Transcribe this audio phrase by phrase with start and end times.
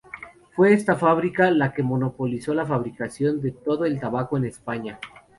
[0.55, 4.99] Fue esta fábrica, la que monopolizó la fabricación de todo el tabaco en España.